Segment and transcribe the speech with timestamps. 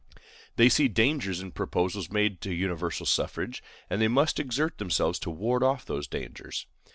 [0.55, 5.29] They see dangers in proposals made to universal suffrage, and they must exert themselves to
[5.29, 6.65] ward off those dangers.